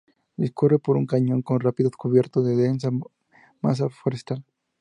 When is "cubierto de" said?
1.95-2.55